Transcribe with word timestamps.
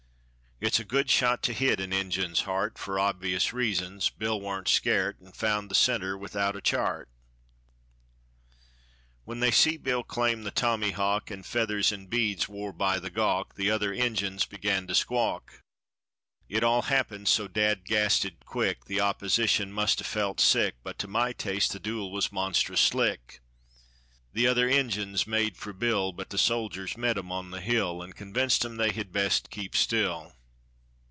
It's 0.63 0.79
a 0.79 0.83
good 0.85 1.09
shot 1.09 1.41
to 1.43 1.53
hit 1.53 1.79
a 1.79 1.85
Injun's 1.89 2.41
heart, 2.41 2.77
For 2.77 2.99
obvious 2.99 3.51
reasons. 3.51 4.11
Bill 4.11 4.39
wa'n't 4.39 4.67
scart, 4.67 5.17
An' 5.19 5.31
found 5.31 5.71
the 5.71 5.73
center 5.73 6.15
without 6.15 6.55
a 6.55 6.61
chart. 6.61 7.09
When 9.25 9.39
they 9.39 9.49
see 9.49 9.77
Bill 9.77 10.03
claim 10.03 10.43
the 10.43 10.51
tommyhawk 10.51 11.31
An' 11.31 11.41
feathers 11.41 11.91
an' 11.91 12.05
beads 12.05 12.47
wore 12.47 12.71
by 12.71 12.99
the 12.99 13.09
gawk, 13.09 13.55
The 13.55 13.71
other 13.71 13.91
Injuns 13.91 14.45
begin 14.45 14.85
to 14.85 14.93
squawk. 14.93 15.63
It 16.47 16.63
all 16.63 16.83
happened 16.83 17.27
so 17.27 17.47
dad 17.47 17.83
gasted 17.83 18.45
quick, 18.45 18.85
The 18.85 19.01
opposition 19.01 19.73
must 19.73 19.99
'a' 19.99 20.03
felt 20.03 20.39
sick; 20.39 20.75
But 20.83 20.99
to 20.99 21.07
my 21.07 21.33
taste 21.33 21.71
the 21.73 21.79
duel 21.79 22.11
was 22.11 22.31
monstrous 22.31 22.81
slick. 22.81 23.41
The 24.31 24.45
other 24.45 24.69
Injuns 24.69 25.25
made 25.25 25.57
for 25.57 25.73
Bill, 25.73 26.11
But 26.11 26.29
the 26.29 26.37
soljers 26.37 26.95
met 26.97 27.17
'em 27.17 27.31
on 27.31 27.49
the 27.49 27.61
hill, 27.61 28.03
An' 28.03 28.13
convinced 28.13 28.63
'em 28.63 28.77
they 28.77 28.91
had 28.91 29.11
best 29.11 29.49
keep 29.49 29.75
still. 29.75 30.33